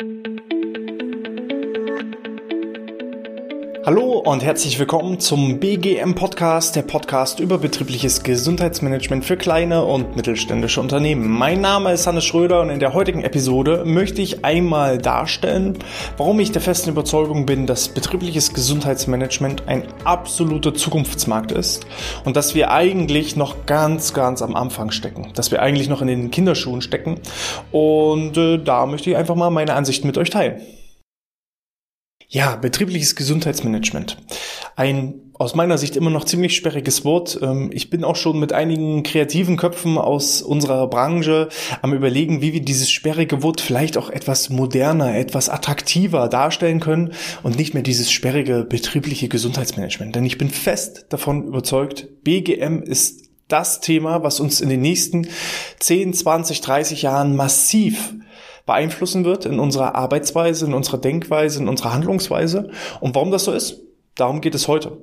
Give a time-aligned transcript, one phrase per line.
[0.00, 0.29] thank you.
[3.86, 10.16] Hallo und herzlich willkommen zum BGM Podcast, der Podcast über betriebliches Gesundheitsmanagement für kleine und
[10.16, 11.26] mittelständische Unternehmen.
[11.26, 15.78] Mein Name ist Hannes Schröder und in der heutigen Episode möchte ich einmal darstellen,
[16.18, 21.86] warum ich der festen Überzeugung bin, dass betriebliches Gesundheitsmanagement ein absoluter Zukunftsmarkt ist
[22.26, 26.08] und dass wir eigentlich noch ganz, ganz am Anfang stecken, dass wir eigentlich noch in
[26.08, 27.18] den Kinderschuhen stecken
[27.72, 30.60] und äh, da möchte ich einfach mal meine Ansichten mit euch teilen.
[32.32, 34.16] Ja, betriebliches Gesundheitsmanagement.
[34.76, 37.40] Ein aus meiner Sicht immer noch ziemlich sperriges Wort.
[37.42, 41.48] Ähm, ich bin auch schon mit einigen kreativen Köpfen aus unserer Branche
[41.82, 47.14] am überlegen, wie wir dieses sperrige Wort vielleicht auch etwas moderner, etwas attraktiver darstellen können
[47.42, 50.14] und nicht mehr dieses sperrige betriebliche Gesundheitsmanagement.
[50.14, 55.26] Denn ich bin fest davon überzeugt, BGM ist das Thema, was uns in den nächsten
[55.80, 58.14] 10, 20, 30 Jahren massiv
[58.70, 62.70] beeinflussen wird in unserer Arbeitsweise, in unserer Denkweise, in unserer Handlungsweise.
[63.00, 63.82] Und warum das so ist?
[64.14, 64.98] Darum geht es heute.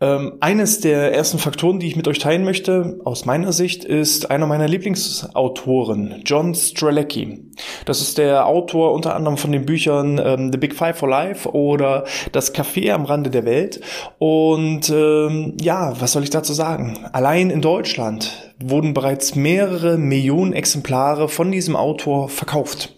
[0.00, 4.30] Ähm, eines der ersten Faktoren, die ich mit euch teilen möchte, aus meiner Sicht, ist
[4.30, 7.52] einer meiner Lieblingsautoren, John Strelecki.
[7.84, 11.48] Das ist der Autor unter anderem von den Büchern ähm, The Big Five for Life
[11.48, 13.80] oder Das Café am Rande der Welt.
[14.18, 16.98] Und ähm, ja, was soll ich dazu sagen?
[17.12, 22.94] Allein in Deutschland wurden bereits mehrere Millionen Exemplare von diesem Autor verkauft.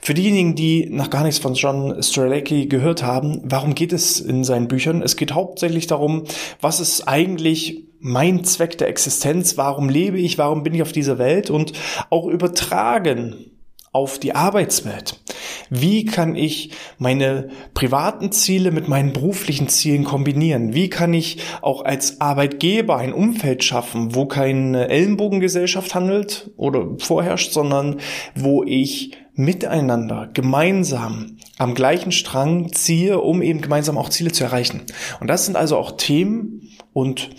[0.00, 4.44] Für diejenigen, die noch gar nichts von John Strelacki gehört haben, warum geht es in
[4.44, 5.02] seinen Büchern?
[5.02, 6.24] Es geht hauptsächlich darum,
[6.60, 9.56] was ist eigentlich mein Zweck der Existenz?
[9.56, 10.38] Warum lebe ich?
[10.38, 11.50] Warum bin ich auf dieser Welt?
[11.50, 11.72] Und
[12.10, 13.52] auch übertragen
[13.92, 15.20] auf die Arbeitswelt.
[15.68, 20.74] Wie kann ich meine privaten Ziele mit meinen beruflichen Zielen kombinieren?
[20.74, 27.52] Wie kann ich auch als Arbeitgeber ein Umfeld schaffen, wo keine Ellenbogengesellschaft handelt oder vorherrscht,
[27.52, 28.00] sondern
[28.34, 34.82] wo ich miteinander, gemeinsam am gleichen Strang ziehe, um eben gemeinsam auch Ziele zu erreichen.
[35.20, 37.30] Und das sind also auch Themen und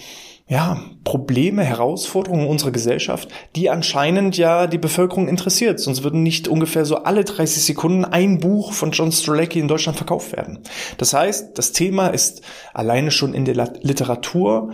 [0.48, 5.80] ja, Probleme, Herausforderungen unserer Gesellschaft, die anscheinend ja die Bevölkerung interessiert.
[5.80, 9.98] Sonst würden nicht ungefähr so alle 30 Sekunden ein Buch von John Strelacki in Deutschland
[9.98, 10.60] verkauft werden.
[10.98, 12.42] Das heißt, das Thema ist
[12.74, 14.74] alleine schon in der Literatur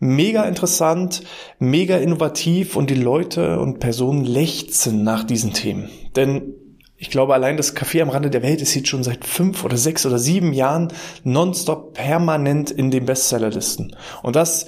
[0.00, 1.22] mega interessant,
[1.58, 5.90] mega innovativ und die Leute und Personen lechzen nach diesen Themen.
[6.16, 6.54] Denn
[7.04, 9.76] ich glaube, allein das Café am Rande der Welt ist jetzt schon seit fünf oder
[9.76, 10.88] sechs oder sieben Jahren
[11.22, 13.94] nonstop permanent in den Bestsellerlisten.
[14.22, 14.64] Und das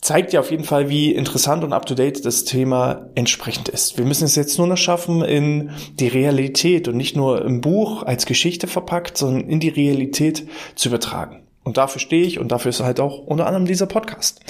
[0.00, 3.98] zeigt ja auf jeden Fall, wie interessant und up-to-date das Thema entsprechend ist.
[3.98, 5.70] Wir müssen es jetzt nur noch schaffen, in
[6.00, 10.88] die Realität und nicht nur im Buch als Geschichte verpackt, sondern in die Realität zu
[10.88, 11.42] übertragen.
[11.62, 14.40] Und dafür stehe ich und dafür ist halt auch unter anderem dieser Podcast.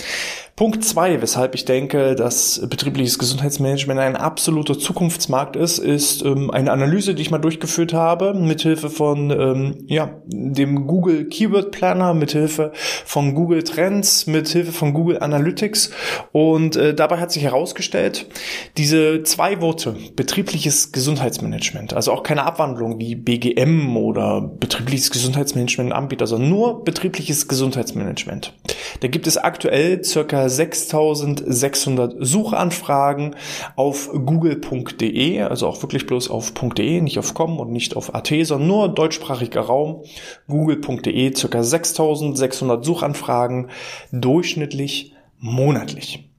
[0.56, 6.72] Punkt zwei, weshalb ich denke, dass betriebliches Gesundheitsmanagement ein absoluter Zukunftsmarkt ist, ist ähm, eine
[6.72, 12.72] Analyse, die ich mal durchgeführt habe, mithilfe von ähm, ja, dem Google Keyword Planner, mithilfe
[13.04, 15.90] von Google Trends, mithilfe von Google Analytics.
[16.32, 18.26] Und äh, dabei hat sich herausgestellt,
[18.78, 26.26] diese zwei Worte, betriebliches Gesundheitsmanagement, also auch keine Abwandlung wie BGM oder betriebliches Gesundheitsmanagement Anbieter,
[26.26, 28.54] sondern nur betriebliches Gesundheitsmanagement.
[29.00, 33.36] Da gibt es aktuell circa 6600 Suchanfragen
[33.76, 38.32] auf google.de, also auch wirklich bloß auf .de, nicht auf com und nicht auf at,
[38.42, 40.02] sondern nur deutschsprachiger Raum.
[40.48, 43.70] google.de, circa 6600 Suchanfragen
[44.12, 46.30] durchschnittlich monatlich.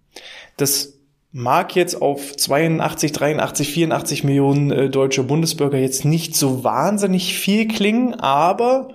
[0.58, 0.98] Das
[1.32, 7.68] mag jetzt auf 82, 83, 84 Millionen äh, deutsche Bundesbürger jetzt nicht so wahnsinnig viel
[7.68, 8.90] klingen, aber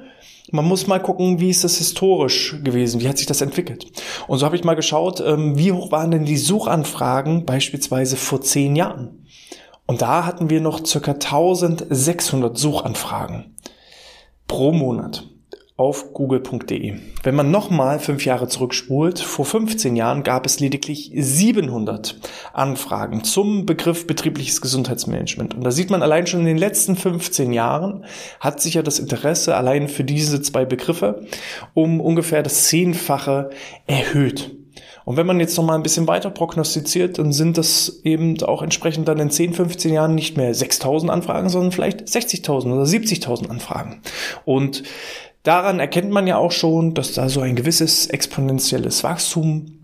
[0.52, 3.86] man muss mal gucken, wie ist das historisch gewesen, wie hat sich das entwickelt.
[4.28, 8.42] Und so habe ich mal geschaut, ähm, wie hoch waren denn die Suchanfragen beispielsweise vor
[8.42, 9.26] zehn Jahren.
[9.86, 13.56] Und da hatten wir noch circa 1600 Suchanfragen
[14.46, 15.31] pro Monat
[15.82, 16.94] auf google.de.
[17.24, 22.20] Wenn man nochmal fünf Jahre zurückspult, vor 15 Jahren gab es lediglich 700
[22.52, 25.54] Anfragen zum Begriff betriebliches Gesundheitsmanagement.
[25.54, 28.04] Und da sieht man allein schon in den letzten 15 Jahren
[28.38, 31.26] hat sich ja das Interesse allein für diese zwei Begriffe
[31.74, 33.50] um ungefähr das Zehnfache
[33.88, 34.56] erhöht.
[35.04, 38.62] Und wenn man jetzt noch mal ein bisschen weiter prognostiziert, dann sind das eben auch
[38.62, 43.48] entsprechend dann in 10, 15 Jahren nicht mehr 6000 Anfragen, sondern vielleicht 60.000 oder 70.000
[43.48, 44.00] Anfragen.
[44.44, 44.84] Und
[45.42, 49.81] Daran erkennt man ja auch schon, dass da so ein gewisses exponentielles Wachstum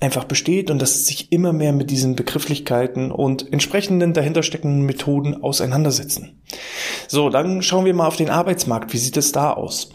[0.00, 5.42] einfach besteht und dass es sich immer mehr mit diesen Begrifflichkeiten und entsprechenden dahintersteckenden Methoden
[5.42, 6.40] auseinandersetzen.
[7.08, 8.92] So, dann schauen wir mal auf den Arbeitsmarkt.
[8.92, 9.90] Wie sieht es da aus?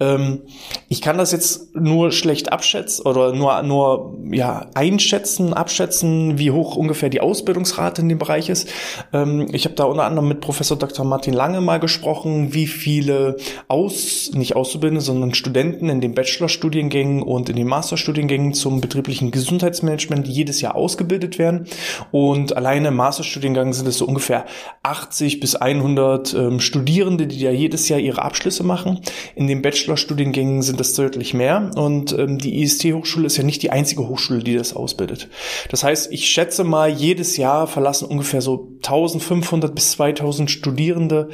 [0.00, 0.42] Ähm,
[0.88, 6.76] ich kann das jetzt nur schlecht abschätzen oder nur, nur ja, einschätzen, abschätzen, wie hoch
[6.76, 8.68] ungefähr die Ausbildungsrate in dem Bereich ist.
[9.12, 11.04] Ähm, ich habe da unter anderem mit Professor Dr.
[11.04, 13.36] Martin Lange mal gesprochen, wie viele
[13.68, 20.26] aus, nicht Auszubildende, sondern Studenten in den Bachelorstudiengängen und in den Masterstudiengängen zum betrieblichen Gesundheitsmanagement
[20.26, 21.66] jedes Jahr ausgebildet werden.
[22.10, 24.46] Und alleine im Masterstudiengang sind es so ungefähr
[24.82, 29.00] 80 bis 100 ähm, Studierende, die ja jedes Jahr ihre Abschlüsse machen.
[29.34, 31.70] In den Bachelorstudiengängen sind es deutlich mehr.
[31.76, 35.28] Und ähm, die IST-Hochschule ist ja nicht die einzige Hochschule, die das ausbildet.
[35.70, 41.28] Das heißt, ich schätze mal, jedes Jahr verlassen ungefähr so 1500 bis 2000 Studierende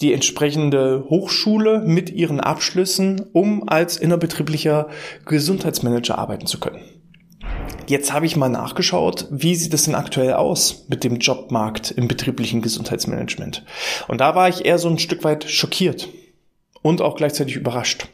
[0.00, 4.88] die entsprechende Hochschule mit ihren Abschlüssen, um als innerbetrieblicher
[5.26, 6.99] Gesundheitsmanager arbeiten zu können.
[7.90, 12.06] Jetzt habe ich mal nachgeschaut, wie sieht es denn aktuell aus mit dem Jobmarkt im
[12.06, 13.64] betrieblichen Gesundheitsmanagement.
[14.06, 16.08] Und da war ich eher so ein Stück weit schockiert
[16.82, 18.06] und auch gleichzeitig überrascht.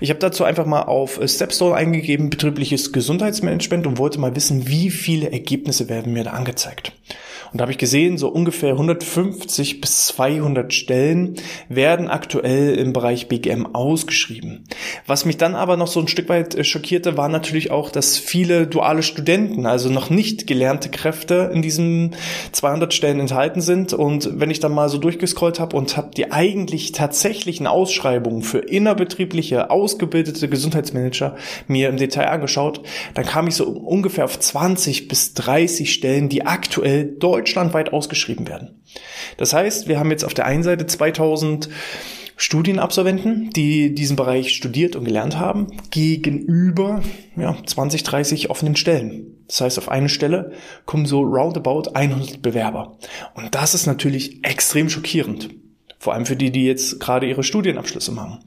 [0.00, 4.90] Ich habe dazu einfach mal auf Stepstone eingegeben, betriebliches Gesundheitsmanagement und wollte mal wissen, wie
[4.90, 6.92] viele Ergebnisse werden mir da angezeigt.
[7.52, 11.36] Und da habe ich gesehen, so ungefähr 150 bis 200 Stellen
[11.68, 14.64] werden aktuell im Bereich BGM ausgeschrieben.
[15.06, 18.18] Was mich dann aber noch so ein Stück weit äh, schockierte, war natürlich auch, dass
[18.18, 22.14] viele duale Studenten, also noch nicht gelernte Kräfte in diesen
[22.52, 23.92] 200 Stellen enthalten sind.
[23.92, 28.58] Und wenn ich dann mal so durchgescrollt habe und habe die eigentlich tatsächlichen Ausschreibungen für
[28.58, 31.36] innerbetriebliche, ausgebildete Gesundheitsmanager
[31.68, 32.80] mir im Detail angeschaut,
[33.14, 38.48] dann kam ich so ungefähr auf 20 bis 30 Stellen, die aktuell deutsch deutschlandweit ausgeschrieben
[38.48, 38.82] werden.
[39.36, 41.68] Das heißt, wir haben jetzt auf der einen Seite 2000
[42.38, 47.02] Studienabsolventen, die diesen Bereich studiert und gelernt haben, gegenüber
[47.36, 49.44] ja, 20, 30 offenen Stellen.
[49.48, 50.52] Das heißt, auf eine Stelle
[50.84, 52.98] kommen so roundabout 100 Bewerber.
[53.34, 55.50] Und das ist natürlich extrem schockierend.
[55.98, 58.40] Vor allem für die, die jetzt gerade ihre Studienabschlüsse machen.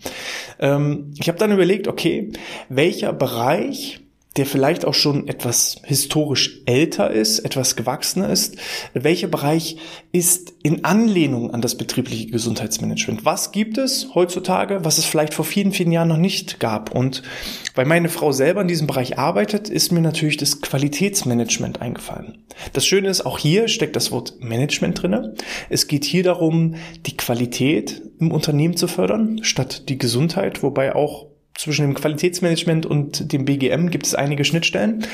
[0.60, 2.32] Ähm, ich habe dann überlegt, okay,
[2.70, 4.02] welcher Bereich
[4.38, 8.58] der vielleicht auch schon etwas historisch älter ist, etwas gewachsener ist?
[8.94, 9.78] Welcher Bereich
[10.12, 13.26] ist in Anlehnung an das betriebliche Gesundheitsmanagement?
[13.26, 16.94] Was gibt es heutzutage, was es vielleicht vor vielen, vielen Jahren noch nicht gab?
[16.96, 17.24] Und
[17.74, 22.44] weil meine Frau selber in diesem Bereich arbeitet, ist mir natürlich das Qualitätsmanagement eingefallen.
[22.74, 25.34] Das Schöne ist, auch hier steckt das Wort Management drinne.
[25.70, 26.76] Es geht hier darum,
[27.06, 31.29] die Qualität im Unternehmen zu fördern, statt die Gesundheit, wobei auch
[31.60, 35.06] zwischen dem Qualitätsmanagement und dem BGM gibt es einige Schnittstellen.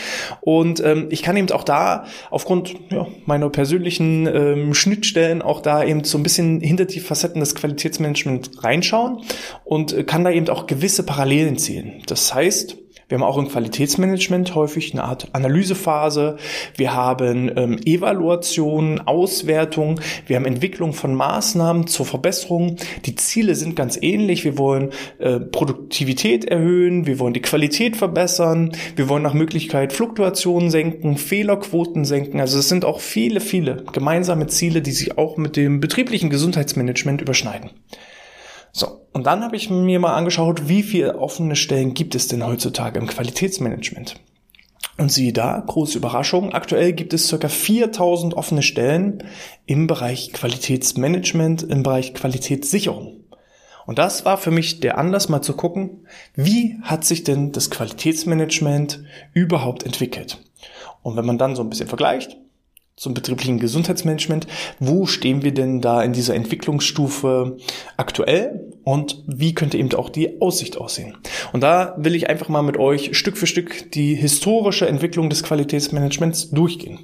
[0.42, 5.84] Und ähm, ich kann eben auch da aufgrund ja, meiner persönlichen ähm, Schnittstellen auch da
[5.84, 9.24] eben so ein bisschen hinter die Facetten des Qualitätsmanagements reinschauen
[9.64, 12.04] und äh, kann da eben auch gewisse Parallelen ziehen.
[12.06, 12.78] Das heißt,
[13.08, 16.38] wir haben auch im Qualitätsmanagement häufig eine Art Analysephase.
[16.76, 20.00] Wir haben ähm, Evaluation, Auswertung.
[20.26, 22.78] Wir haben Entwicklung von Maßnahmen zur Verbesserung.
[23.06, 24.44] Die Ziele sind ganz ähnlich.
[24.44, 27.06] Wir wollen äh, Produktivität erhöhen.
[27.06, 28.72] Wir wollen die Qualität verbessern.
[28.96, 32.40] Wir wollen nach Möglichkeit Fluktuationen senken, Fehlerquoten senken.
[32.40, 37.22] Also es sind auch viele, viele gemeinsame Ziele, die sich auch mit dem betrieblichen Gesundheitsmanagement
[37.22, 37.70] überschneiden.
[38.72, 42.46] So, und dann habe ich mir mal angeschaut, wie viele offene Stellen gibt es denn
[42.46, 44.16] heutzutage im Qualitätsmanagement.
[44.98, 49.24] Und siehe da, große Überraschung, aktuell gibt es circa 4000 offene Stellen
[49.68, 53.24] im Bereich Qualitätsmanagement, im Bereich Qualitätssicherung.
[53.86, 57.70] Und das war für mich der Anlass, mal zu gucken, wie hat sich denn das
[57.70, 59.02] Qualitätsmanagement
[59.32, 60.40] überhaupt entwickelt.
[61.04, 62.36] Und wenn man dann so ein bisschen vergleicht,
[62.96, 64.48] zum betrieblichen Gesundheitsmanagement.
[64.80, 67.58] Wo stehen wir denn da in dieser Entwicklungsstufe
[67.98, 71.18] aktuell und wie könnte eben auch die Aussicht aussehen?
[71.52, 75.44] Und da will ich einfach mal mit euch Stück für Stück die historische Entwicklung des
[75.44, 77.00] Qualitätsmanagements durchgehen.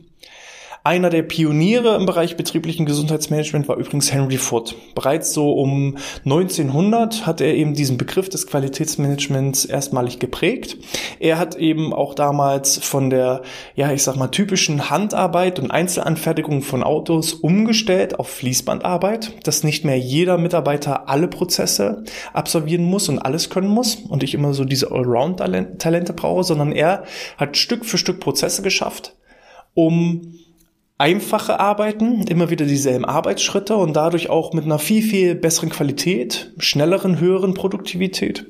[0.83, 4.73] Einer der Pioniere im Bereich betrieblichen Gesundheitsmanagement war übrigens Henry Ford.
[4.95, 10.77] Bereits so um 1900 hat er eben diesen Begriff des Qualitätsmanagements erstmalig geprägt.
[11.19, 13.43] Er hat eben auch damals von der,
[13.75, 19.85] ja, ich sag mal, typischen Handarbeit und Einzelanfertigung von Autos umgestellt auf Fließbandarbeit, dass nicht
[19.85, 24.65] mehr jeder Mitarbeiter alle Prozesse absolvieren muss und alles können muss und ich immer so
[24.65, 27.03] diese Allround-Talente brauche, sondern er
[27.38, 29.15] hat Stück für Stück Prozesse geschafft,
[29.75, 30.33] um
[31.01, 36.53] einfache Arbeiten, immer wieder dieselben Arbeitsschritte und dadurch auch mit einer viel, viel besseren Qualität,
[36.60, 38.46] schnelleren, höheren Produktivität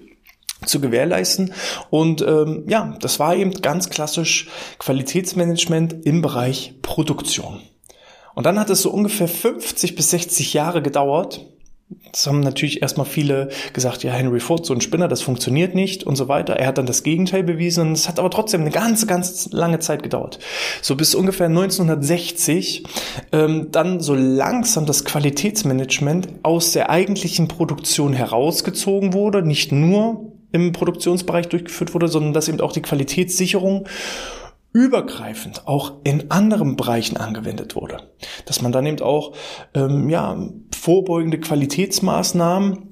[0.65, 1.53] zu gewährleisten.
[1.89, 7.61] Und ähm, ja, das war eben ganz klassisch Qualitätsmanagement im Bereich Produktion.
[8.35, 11.45] Und dann hat es so ungefähr 50 bis 60 Jahre gedauert,
[12.11, 16.03] Das haben natürlich erstmal viele gesagt, ja, Henry Ford, so ein Spinner, das funktioniert nicht
[16.03, 16.53] und so weiter.
[16.55, 19.79] Er hat dann das Gegenteil bewiesen und es hat aber trotzdem eine ganz, ganz lange
[19.79, 20.39] Zeit gedauert.
[20.81, 22.83] So bis ungefähr 1960
[23.31, 30.73] ähm, dann so langsam das Qualitätsmanagement aus der eigentlichen Produktion herausgezogen wurde, nicht nur im
[30.73, 33.87] Produktionsbereich durchgeführt wurde, sondern dass eben auch die Qualitätssicherung
[34.73, 38.09] übergreifend auch in anderen Bereichen angewendet wurde.
[38.45, 39.33] Dass man dann eben auch
[39.73, 40.37] ähm, ja,
[40.73, 42.91] vorbeugende Qualitätsmaßnahmen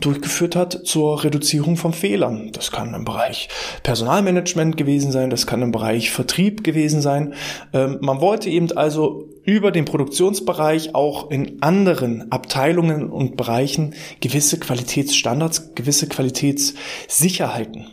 [0.00, 2.50] durchgeführt hat zur Reduzierung von Fehlern.
[2.52, 3.48] Das kann im Bereich
[3.82, 7.34] Personalmanagement gewesen sein, das kann im Bereich Vertrieb gewesen sein.
[7.72, 14.58] Ähm, man wollte eben also über den Produktionsbereich auch in anderen Abteilungen und Bereichen gewisse
[14.58, 17.88] Qualitätsstandards, gewisse Qualitätssicherheiten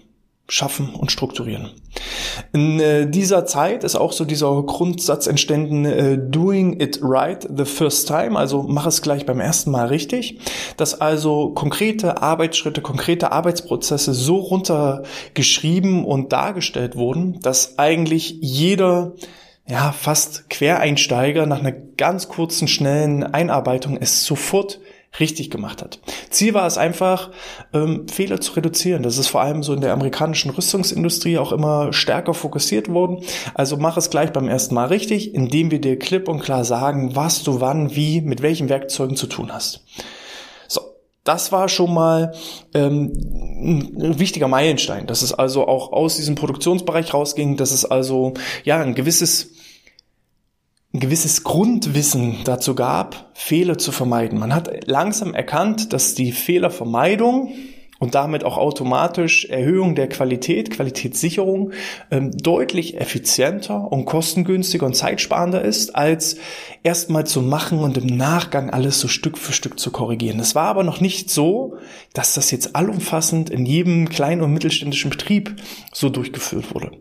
[0.51, 1.70] schaffen und strukturieren.
[2.51, 7.63] In äh, dieser Zeit ist auch so dieser Grundsatz entstanden, äh, doing it right the
[7.63, 10.39] first time, also mach es gleich beim ersten Mal richtig,
[10.75, 19.13] dass also konkrete Arbeitsschritte, konkrete Arbeitsprozesse so runtergeschrieben und dargestellt wurden, dass eigentlich jeder
[19.70, 24.81] ja, fast Quereinsteiger nach einer ganz kurzen, schnellen Einarbeitung es sofort
[25.20, 26.00] richtig gemacht hat.
[26.30, 27.32] Ziel war es einfach,
[27.74, 29.03] ähm, Fehler zu reduzieren.
[29.03, 33.24] Das ist vor allem so in der amerikanischen Rüstungsindustrie auch immer stärker fokussiert worden.
[33.53, 37.15] Also mach es gleich beim ersten Mal richtig, indem wir dir klipp und klar sagen,
[37.15, 39.82] was du wann, wie, mit welchen Werkzeugen zu tun hast.
[40.68, 40.82] So,
[41.25, 42.34] das war schon mal
[42.74, 43.12] ähm,
[43.62, 48.80] ein wichtiger Meilenstein, dass es also auch aus diesem Produktionsbereich rausging, dass es also ja
[48.80, 49.51] ein gewisses
[50.93, 54.39] ein gewisses Grundwissen dazu gab, Fehler zu vermeiden.
[54.39, 57.53] Man hat langsam erkannt, dass die Fehlervermeidung
[58.01, 61.72] und damit auch automatisch Erhöhung der Qualität, Qualitätssicherung
[62.10, 66.38] ähm, deutlich effizienter und kostengünstiger und zeitsparender ist, als
[66.81, 70.39] erstmal zu machen und im Nachgang alles so Stück für Stück zu korrigieren.
[70.39, 71.77] Es war aber noch nicht so,
[72.13, 75.55] dass das jetzt allumfassend in jedem kleinen und mittelständischen Betrieb
[75.93, 76.91] so durchgeführt wurde.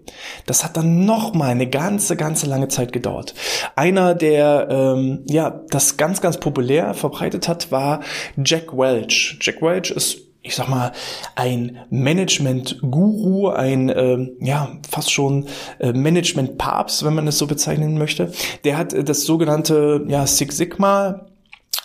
[0.45, 3.35] Das hat dann noch mal eine ganze, ganze lange Zeit gedauert.
[3.75, 8.01] Einer, der ähm, ja das ganz, ganz populär verbreitet hat, war
[8.37, 9.39] Jack Welch.
[9.41, 10.93] Jack Welch ist ich sag mal,
[11.35, 15.47] ein Management-Guru, ein äh, ja fast schon
[15.79, 18.33] äh, Management-Papst, wenn man es so bezeichnen möchte.
[18.65, 21.27] Der hat äh, das sogenannte ja, Six Sigma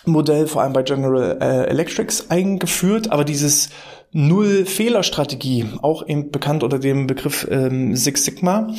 [0.04, 3.70] Modell vor allem bei General äh, Electrics eingeführt, aber dieses
[4.12, 8.72] Null-Fehler-Strategie, auch eben bekannt unter dem Begriff ähm, Six Sigma,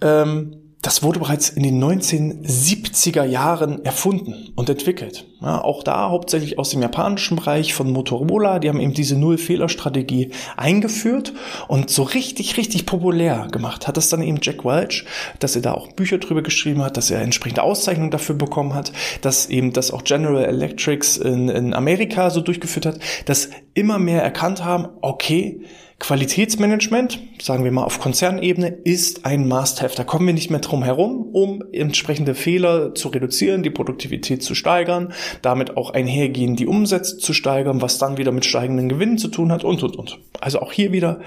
[0.00, 5.24] ähm, das wurde bereits in den 1970er Jahren erfunden und entwickelt.
[5.40, 8.58] Ja, auch da hauptsächlich aus dem japanischen Bereich von Motorola.
[8.58, 11.34] Die haben eben diese Null-Fehler-Strategie eingeführt
[11.68, 13.86] und so richtig, richtig populär gemacht.
[13.86, 15.04] Hat das dann eben Jack Welch,
[15.38, 18.92] dass er da auch Bücher drüber geschrieben hat, dass er entsprechende Auszeichnungen dafür bekommen hat,
[19.20, 24.22] dass eben das auch General Electrics in, in Amerika so durchgeführt hat, dass immer mehr
[24.22, 25.60] erkannt haben, okay,
[26.02, 29.94] Qualitätsmanagement, sagen wir mal auf Konzernebene, ist ein Must-Have.
[29.94, 34.56] Da kommen wir nicht mehr drum herum, um entsprechende Fehler zu reduzieren, die Produktivität zu
[34.56, 39.28] steigern, damit auch einhergehen, die Umsätze zu steigern, was dann wieder mit steigenden Gewinnen zu
[39.28, 40.18] tun hat und, und, und.
[40.40, 41.20] Also auch hier wieder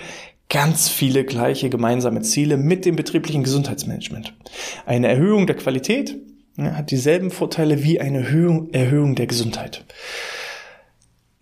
[0.49, 4.33] ganz viele gleiche gemeinsame Ziele mit dem betrieblichen Gesundheitsmanagement.
[4.85, 6.17] Eine Erhöhung der Qualität
[6.57, 9.85] ja, hat dieselben Vorteile wie eine Erhöhung, Erhöhung der Gesundheit.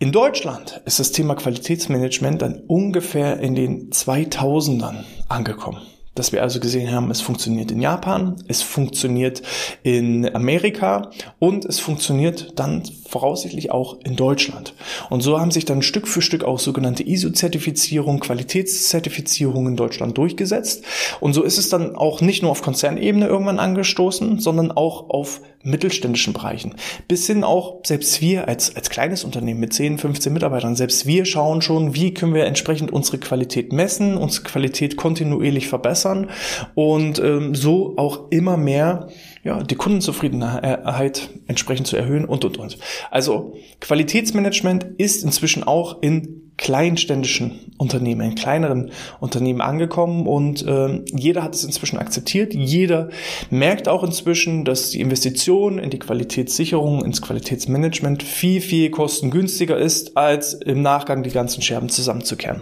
[0.04, 5.80] In Deutschland ist das Thema Qualitätsmanagement dann ungefähr in den 2000ern angekommen.
[6.14, 9.42] Dass wir also gesehen haben, es funktioniert in Japan, es funktioniert
[9.82, 14.74] in Amerika und es funktioniert dann voraussichtlich auch in Deutschland.
[15.10, 20.84] Und so haben sich dann Stück für Stück auch sogenannte ISO-Zertifizierung, Qualitätszertifizierung in Deutschland durchgesetzt.
[21.22, 25.40] Und so ist es dann auch nicht nur auf Konzernebene irgendwann angestoßen, sondern auch auf
[25.64, 26.76] mittelständischen Bereichen.
[27.08, 31.26] Bis hin auch, selbst wir als, als kleines Unternehmen mit 10, 15 Mitarbeitern, selbst wir
[31.26, 36.30] schauen schon, wie können wir entsprechend unsere Qualität messen, unsere Qualität kontinuierlich verbessern
[36.76, 39.08] und ähm, so auch immer mehr
[39.44, 42.78] ja, die Kundenzufriedenheit entsprechend zu erhöhen und, und, und.
[43.12, 51.44] Also Qualitätsmanagement ist inzwischen auch in kleinständischen Unternehmen, in kleineren Unternehmen angekommen und äh, jeder
[51.44, 52.54] hat es inzwischen akzeptiert.
[52.54, 53.10] Jeder
[53.50, 60.16] merkt auch inzwischen, dass die Investition in die Qualitätssicherung, ins Qualitätsmanagement viel, viel kostengünstiger ist,
[60.16, 62.62] als im Nachgang die ganzen Scherben zusammenzukehren.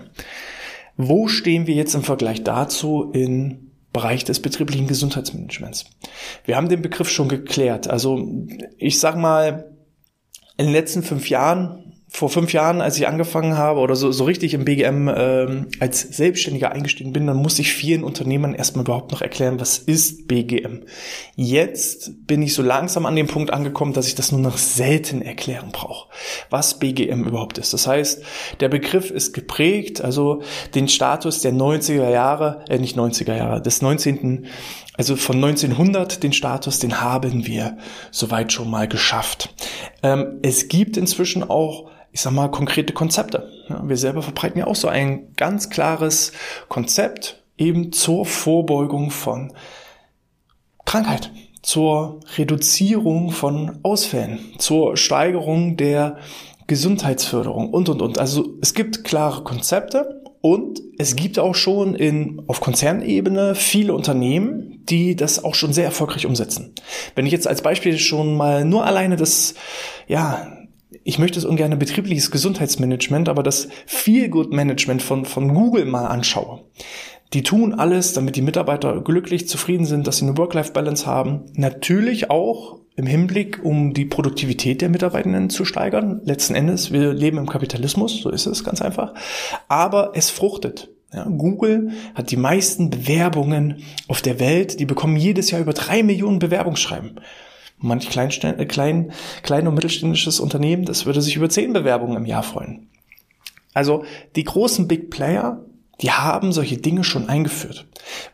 [0.98, 5.86] Wo stehen wir jetzt im Vergleich dazu in Bereich des betrieblichen Gesundheitsmanagements.
[6.46, 7.90] Wir haben den Begriff schon geklärt.
[7.90, 8.26] Also
[8.78, 9.76] ich sag mal,
[10.58, 11.81] in den letzten fünf Jahren
[12.14, 16.02] vor fünf Jahren, als ich angefangen habe oder so, so richtig im BGM ähm, als
[16.02, 20.82] Selbstständiger eingestiegen bin, dann musste ich vielen Unternehmern erstmal überhaupt noch erklären, was ist BGM.
[21.38, 25.22] Jetzt bin ich so langsam an dem Punkt angekommen, dass ich das nur noch selten
[25.22, 26.10] erklären brauche,
[26.50, 27.72] was BGM überhaupt ist.
[27.74, 28.22] Das heißt,
[28.60, 30.42] der Begriff ist geprägt, also
[30.76, 34.48] den Status der 90er Jahre, äh nicht 90er Jahre, des 19.
[34.98, 37.78] Also von 1900 den Status, den haben wir
[38.12, 39.56] soweit schon mal geschafft.
[40.04, 43.52] Ähm, es gibt inzwischen auch ich sag mal, konkrete Konzepte.
[43.70, 46.34] Ja, wir selber verbreiten ja auch so ein ganz klares
[46.68, 49.54] Konzept eben zur Vorbeugung von
[50.86, 56.18] Krankheit, zur Reduzierung von Ausfällen, zur Steigerung der
[56.68, 58.18] Gesundheitsförderung und, und, und.
[58.18, 64.84] Also es gibt klare Konzepte und es gibt auch schon in, auf Konzernebene viele Unternehmen,
[64.90, 66.74] die das auch schon sehr erfolgreich umsetzen.
[67.16, 69.54] Wenn ich jetzt als Beispiel schon mal nur alleine das,
[70.08, 70.48] ja,
[71.04, 76.62] ich möchte es ungern betriebliches Gesundheitsmanagement, aber das Feel-Good-Management von, von Google mal anschaue.
[77.34, 81.46] Die tun alles, damit die Mitarbeiter glücklich, zufrieden sind, dass sie eine Work-Life-Balance haben.
[81.54, 86.22] Natürlich auch im Hinblick, um die Produktivität der Mitarbeitenden zu steigern.
[86.26, 89.14] Letzten Endes, wir leben im Kapitalismus, so ist es ganz einfach.
[89.70, 90.90] Aber es fruchtet.
[91.14, 94.80] Ja, Google hat die meisten Bewerbungen auf der Welt.
[94.80, 97.20] Die bekommen jedes Jahr über drei Millionen Bewerbungsschreiben.
[97.82, 99.12] Manch Kleinste äh, klein,
[99.44, 102.88] klein und mittelständisches Unternehmen, das würde sich über zehn Bewerbungen im Jahr freuen.
[103.74, 104.04] Also
[104.36, 105.64] die großen Big Player
[106.02, 107.86] die haben solche Dinge schon eingeführt.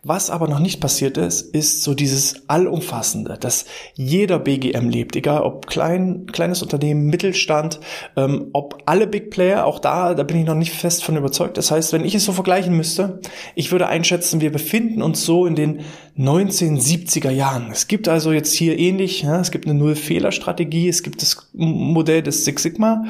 [0.03, 5.41] Was aber noch nicht passiert ist, ist so dieses Allumfassende, dass jeder BGM lebt, egal
[5.41, 7.79] ob klein, kleines Unternehmen, Mittelstand,
[8.15, 11.57] ähm, ob alle Big Player, auch da, da bin ich noch nicht fest von überzeugt.
[11.57, 13.19] Das heißt, wenn ich es so vergleichen müsste,
[13.55, 15.81] ich würde einschätzen, wir befinden uns so in den
[16.17, 17.69] 1970er Jahren.
[17.71, 22.23] Es gibt also jetzt hier ähnlich, ja, es gibt eine Null-Fehler-Strategie, es gibt das Modell
[22.23, 23.05] des Six Sigma,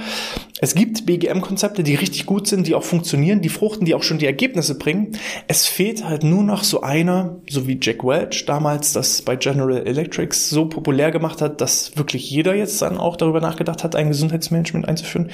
[0.60, 4.18] es gibt BGM-Konzepte, die richtig gut sind, die auch funktionieren, die fruchten, die auch schon
[4.18, 5.12] die Ergebnisse bringen.
[5.48, 9.86] Es fehlt halt nur noch so einer, so wie Jack Welch damals das bei General
[9.86, 14.08] Electrics so populär gemacht hat, dass wirklich jeder jetzt dann auch darüber nachgedacht hat, ein
[14.08, 15.30] Gesundheitsmanagement einzuführen.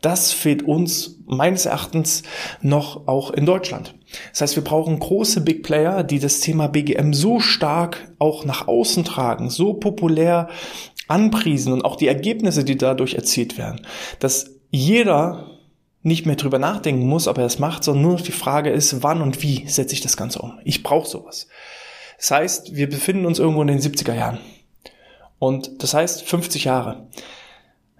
[0.00, 2.22] Das fehlt uns meines Erachtens
[2.62, 3.94] noch auch in Deutschland.
[4.30, 8.68] Das heißt, wir brauchen große Big Player, die das Thema BGM so stark auch nach
[8.68, 10.48] außen tragen, so populär
[11.08, 13.80] anpriesen und auch die Ergebnisse, die dadurch erzielt werden,
[14.20, 15.58] dass jeder
[16.02, 19.02] nicht mehr drüber nachdenken muss, ob er es macht, sondern nur noch die Frage ist,
[19.02, 20.58] wann und wie setze ich das Ganze um.
[20.64, 21.48] Ich brauche sowas.
[22.16, 24.38] Das heißt, wir befinden uns irgendwo in den 70er Jahren.
[25.38, 27.06] Und das heißt 50 Jahre.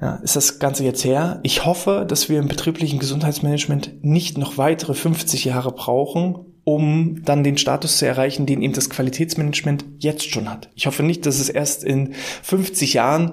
[0.00, 1.40] Ja, ist das Ganze jetzt her?
[1.42, 7.44] Ich hoffe, dass wir im betrieblichen Gesundheitsmanagement nicht noch weitere 50 Jahre brauchen, um dann
[7.44, 10.68] den Status zu erreichen, den eben das Qualitätsmanagement jetzt schon hat.
[10.74, 13.32] Ich hoffe nicht, dass es erst in 50 Jahren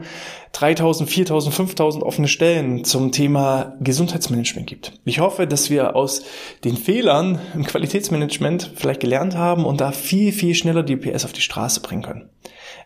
[0.54, 4.94] 3000, 4000, 5000 offene Stellen zum Thema Gesundheitsmanagement gibt.
[5.04, 6.24] Ich hoffe, dass wir aus
[6.64, 11.34] den Fehlern im Qualitätsmanagement vielleicht gelernt haben und da viel, viel schneller die PS auf
[11.34, 12.30] die Straße bringen können.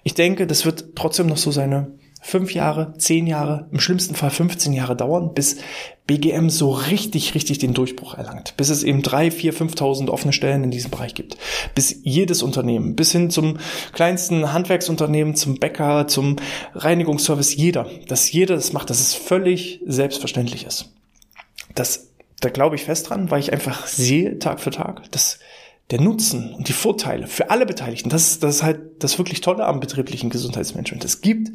[0.03, 4.29] Ich denke, das wird trotzdem noch so seine fünf Jahre, zehn Jahre, im schlimmsten Fall
[4.29, 5.57] 15 Jahre dauern, bis
[6.05, 8.57] BGM so richtig, richtig den Durchbruch erlangt.
[8.57, 11.37] Bis es eben drei, vier, 5.000 offene Stellen in diesem Bereich gibt.
[11.75, 13.57] Bis jedes Unternehmen, bis hin zum
[13.93, 16.37] kleinsten Handwerksunternehmen, zum Bäcker, zum
[16.73, 20.93] Reinigungsservice, jeder, dass jeder das macht, dass es völlig selbstverständlich ist.
[21.75, 22.09] Das,
[22.41, 25.39] da glaube ich fest dran, weil ich einfach sehe Tag für Tag, dass
[25.91, 29.65] der Nutzen und die Vorteile für alle Beteiligten, das, das ist halt das wirklich Tolle
[29.65, 31.03] am betrieblichen Gesundheitsmanagement.
[31.03, 31.49] Es gibt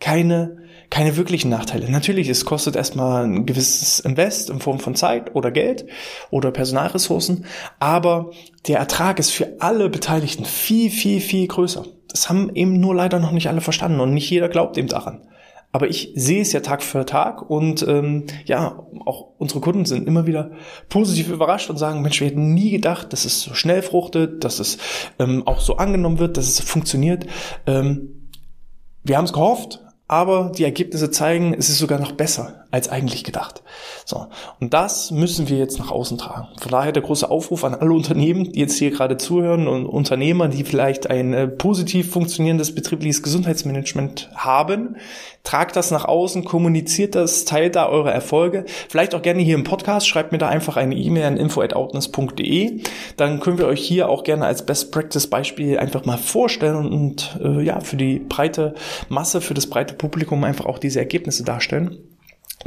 [0.00, 0.58] keine,
[0.90, 1.90] keine wirklichen Nachteile.
[1.90, 5.86] Natürlich, es kostet erstmal ein gewisses Invest in Form von Zeit oder Geld
[6.30, 7.46] oder Personalressourcen,
[7.78, 8.30] aber
[8.66, 11.84] der Ertrag ist für alle Beteiligten viel, viel, viel größer.
[12.08, 15.26] Das haben eben nur leider noch nicht alle verstanden und nicht jeder glaubt eben daran.
[15.74, 20.06] Aber ich sehe es ja Tag für Tag und ähm, ja, auch unsere Kunden sind
[20.06, 20.52] immer wieder
[20.88, 24.60] positiv überrascht und sagen, Mensch, wir hätten nie gedacht, dass es so schnell fruchtet, dass
[24.60, 24.78] es
[25.18, 27.26] ähm, auch so angenommen wird, dass es funktioniert.
[27.66, 28.30] Ähm,
[29.02, 33.22] wir haben es gehofft, aber die Ergebnisse zeigen, es ist sogar noch besser als eigentlich
[33.22, 33.62] gedacht.
[34.04, 34.26] So.
[34.58, 36.48] Und das müssen wir jetzt nach außen tragen.
[36.60, 40.48] Von daher der große Aufruf an alle Unternehmen, die jetzt hier gerade zuhören und Unternehmer,
[40.48, 44.96] die vielleicht ein äh, positiv funktionierendes betriebliches Gesundheitsmanagement haben.
[45.44, 48.64] Tragt das nach außen, kommuniziert das, teilt da eure Erfolge.
[48.88, 52.80] Vielleicht auch gerne hier im Podcast, schreibt mir da einfach eine E-Mail an info@outness.de.
[53.16, 57.38] Dann können wir euch hier auch gerne als Best Practice Beispiel einfach mal vorstellen und,
[57.40, 58.74] äh, ja, für die breite
[59.08, 61.98] Masse, für das breite Publikum einfach auch diese Ergebnisse darstellen.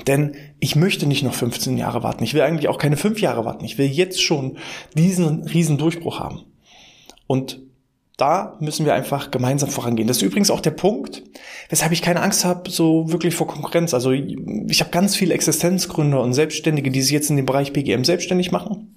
[0.06, 2.24] Denn ich möchte nicht noch 15 Jahre warten.
[2.24, 3.66] Ich will eigentlich auch keine fünf Jahre warten.
[3.66, 4.58] Ich will jetzt schon
[4.96, 6.44] diesen riesen Durchbruch haben.
[7.26, 7.62] Und
[8.16, 10.08] da müssen wir einfach gemeinsam vorangehen.
[10.08, 11.24] Das ist übrigens auch der Punkt,
[11.70, 13.94] weshalb ich keine Angst habe, so wirklich vor Konkurrenz.
[13.94, 18.04] Also ich habe ganz viele Existenzgründer und Selbstständige, die sich jetzt in dem Bereich BGM
[18.04, 18.97] selbstständig machen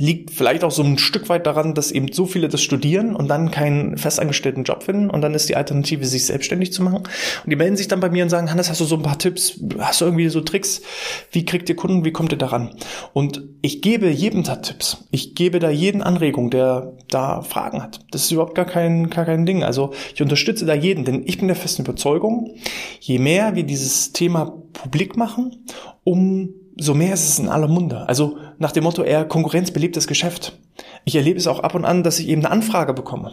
[0.00, 3.28] liegt vielleicht auch so ein Stück weit daran, dass eben so viele das studieren und
[3.28, 7.02] dann keinen festangestellten Job finden und dann ist die Alternative, sich selbstständig zu machen.
[7.44, 9.18] Und die melden sich dann bei mir und sagen, Hannes, hast du so ein paar
[9.18, 10.80] Tipps, hast du irgendwie so Tricks,
[11.32, 12.70] wie kriegt ihr Kunden, wie kommt ihr daran?
[13.12, 15.04] Und ich gebe jedem da Tipps.
[15.10, 18.00] Ich gebe da jeden Anregung, der da Fragen hat.
[18.10, 19.62] Das ist überhaupt gar kein, gar kein Ding.
[19.62, 22.54] Also ich unterstütze da jeden, denn ich bin der festen Überzeugung,
[23.00, 25.66] je mehr wir dieses Thema publik machen,
[26.04, 28.08] um so mehr ist es in aller Munde.
[28.08, 30.58] Also nach dem Motto eher Konkurrenz belebt das Geschäft.
[31.04, 33.32] Ich erlebe es auch ab und an, dass ich eben eine Anfrage bekomme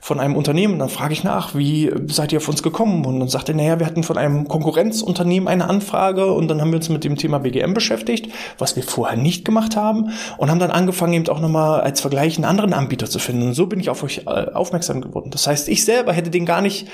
[0.00, 0.78] von einem Unternehmen.
[0.78, 3.04] Dann frage ich nach, wie seid ihr auf uns gekommen?
[3.06, 6.70] Und dann sagt er, naja, wir hatten von einem Konkurrenzunternehmen eine Anfrage und dann haben
[6.70, 10.58] wir uns mit dem Thema BGM beschäftigt, was wir vorher nicht gemacht haben und haben
[10.58, 13.48] dann angefangen, eben auch nochmal als Vergleich einen anderen Anbieter zu finden.
[13.48, 15.30] Und so bin ich auf euch äh, aufmerksam geworden.
[15.30, 16.88] Das heißt, ich selber hätte den gar nicht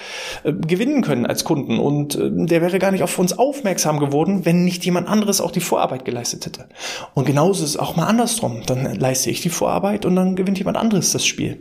[0.45, 4.45] äh, gewinnen können als Kunden und äh, der wäre gar nicht auf uns aufmerksam geworden,
[4.45, 6.67] wenn nicht jemand anderes auch die Vorarbeit geleistet hätte.
[7.15, 8.63] Und genauso ist es auch mal andersrum.
[8.67, 11.61] Dann leiste ich die Vorarbeit und dann gewinnt jemand anderes das Spiel.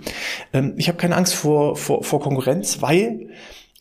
[0.53, 3.29] Ähm, ich habe keine Angst vor, vor, vor Konkurrenz, weil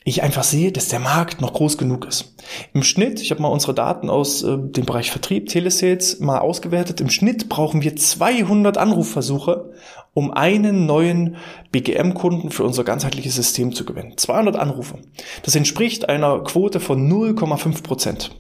[0.05, 2.35] ich einfach sehe, dass der Markt noch groß genug ist.
[2.73, 7.01] Im Schnitt, ich habe mal unsere Daten aus äh, dem Bereich Vertrieb, Telesales mal ausgewertet,
[7.01, 9.73] im Schnitt brauchen wir 200 Anrufversuche,
[10.19, 11.37] um einen neuen
[11.71, 14.15] BGM-Kunden für unser ganzheitliches System zu gewinnen.
[14.17, 14.99] 200 Anrufe.
[15.45, 18.33] Das entspricht einer Quote von 0,5 Prozent.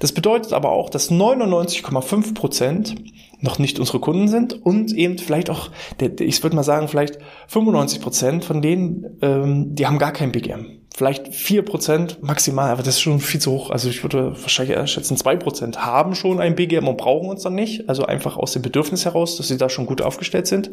[0.00, 2.96] Das bedeutet aber auch, dass 99,5 Prozent
[3.38, 5.70] noch nicht unsere Kunden sind und eben vielleicht auch,
[6.18, 10.79] ich würde mal sagen, vielleicht 95 Prozent von denen, ähm, die haben gar kein BGM
[10.94, 13.70] vielleicht vier Prozent maximal, aber das ist schon viel zu hoch.
[13.70, 17.42] Also ich würde wahrscheinlich eher schätzen, zwei Prozent haben schon ein BGM und brauchen uns
[17.42, 17.88] dann nicht.
[17.88, 20.70] Also einfach aus dem Bedürfnis heraus, dass sie da schon gut aufgestellt sind.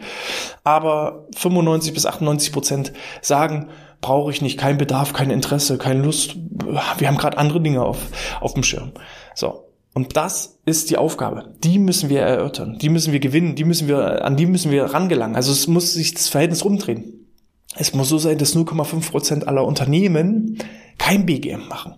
[0.63, 3.69] Aber 95 bis 98 Prozent sagen,
[4.01, 6.35] brauche ich nicht, kein Bedarf, kein Interesse, keine Lust.
[6.97, 7.97] Wir haben gerade andere Dinge auf,
[8.41, 8.91] auf dem Schirm.
[9.33, 9.63] So.
[9.93, 11.55] Und das ist die Aufgabe.
[11.63, 12.77] Die müssen wir erörtern.
[12.77, 13.55] Die müssen wir gewinnen.
[13.55, 15.35] Die müssen wir, an die müssen wir rangelangen.
[15.35, 17.16] Also es muss sich das Verhältnis rumdrehen.
[17.79, 20.57] Es muss so sein, dass 0,5 Prozent aller Unternehmen
[20.97, 21.95] kein BGM machen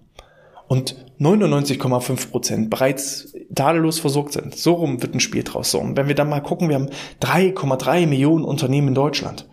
[0.67, 4.55] und 99,5 Prozent bereits tadellos versorgt sind.
[4.55, 5.71] So rum wird ein Spiel draus.
[5.71, 6.89] So, und wenn wir dann mal gucken, wir haben
[7.21, 9.47] 3,3 Millionen Unternehmen in Deutschland.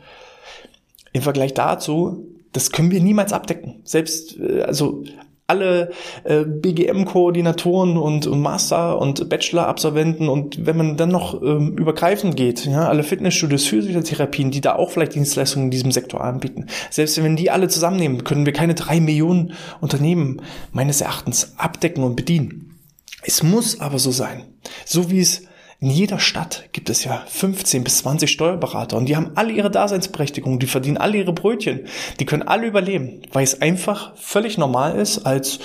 [1.13, 3.81] Im Vergleich dazu, das können wir niemals abdecken.
[3.85, 5.03] Selbst, äh, also
[5.47, 5.91] alle
[6.25, 12.67] äh, BGM-Koordinatoren und, und Master- und Bachelor-Absolventen und wenn man dann noch ähm, übergreifend geht,
[12.67, 17.37] ja, alle Fitnessstudios, Physiotherapien, die da auch vielleicht Dienstleistungen in diesem Sektor anbieten, selbst wenn
[17.37, 22.79] die alle zusammennehmen, können wir keine drei Millionen Unternehmen meines Erachtens abdecken und bedienen.
[23.23, 24.43] Es muss aber so sein,
[24.85, 25.43] so wie es
[25.79, 29.71] in jeder Stadt gibt es ja 15 bis 20 Steuerberater und die haben alle ihre
[29.71, 31.87] Daseinsberechtigung, die verdienen alle ihre Brötchen,
[32.19, 35.59] die können alle überleben, weil es einfach völlig normal ist, als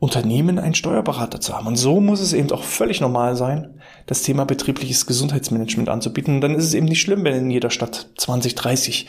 [0.00, 1.68] Unternehmen einen Steuerberater zu haben.
[1.68, 6.34] Und so muss es eben auch völlig normal sein, das Thema betriebliches Gesundheitsmanagement anzubieten.
[6.34, 9.06] Und dann ist es eben nicht schlimm, wenn in jeder Stadt 20, 30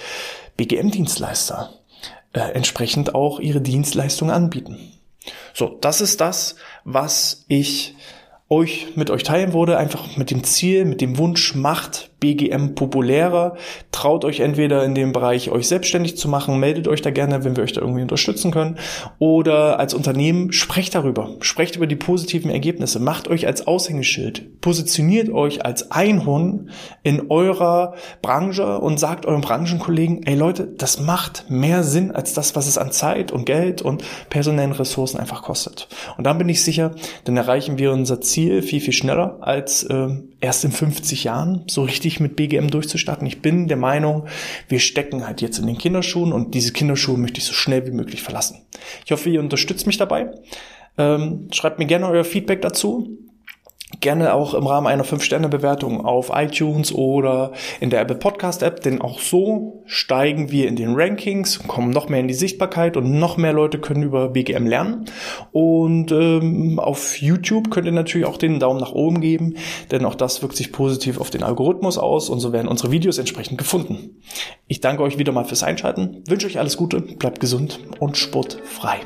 [0.55, 1.71] BGM-Dienstleister
[2.33, 4.77] äh, entsprechend auch ihre Dienstleistungen anbieten.
[5.55, 7.95] So, das ist das, was ich
[8.49, 13.55] euch mit euch teilen wurde, einfach mit dem Ziel, mit dem Wunsch, macht BGM populärer.
[13.91, 17.57] Traut euch entweder in dem Bereich euch selbstständig zu machen, meldet euch da gerne, wenn
[17.57, 18.77] wir euch da irgendwie unterstützen können.
[19.19, 21.35] Oder als Unternehmen sprecht darüber.
[21.41, 22.99] Sprecht über die positiven Ergebnisse.
[22.99, 24.61] Macht euch als Aushängeschild.
[24.61, 26.69] Positioniert euch als Einhorn
[27.01, 32.55] in eurer Branche und sagt euren Branchenkollegen, ey Leute, das macht mehr Sinn als das,
[32.55, 35.89] was es an Zeit und Geld und personellen Ressourcen einfach kostet.
[36.17, 36.91] Und dann bin ich sicher,
[37.25, 40.09] dann erreichen wir unser Ziel viel, viel schneller als äh,
[40.41, 43.25] erst in 50 Jahren so richtig richtig mit BGM durchzustarten.
[43.25, 44.27] Ich bin der Meinung,
[44.67, 47.91] wir stecken halt jetzt in den Kinderschuhen und diese Kinderschuhe möchte ich so schnell wie
[47.91, 48.57] möglich verlassen.
[49.05, 50.31] Ich hoffe, ihr unterstützt mich dabei.
[50.97, 53.17] Ähm, schreibt mir gerne euer Feedback dazu
[54.03, 59.01] gerne auch im Rahmen einer 5-Sterne-Bewertung auf iTunes oder in der Apple Podcast App, denn
[59.01, 63.37] auch so steigen wir in den Rankings, kommen noch mehr in die Sichtbarkeit und noch
[63.37, 65.05] mehr Leute können über BGM lernen.
[65.51, 69.55] Und ähm, auf YouTube könnt ihr natürlich auch den Daumen nach oben geben,
[69.91, 73.17] denn auch das wirkt sich positiv auf den Algorithmus aus und so werden unsere Videos
[73.17, 74.21] entsprechend gefunden.
[74.67, 78.99] Ich danke euch wieder mal fürs Einschalten, wünsche euch alles Gute, bleibt gesund und sportfrei.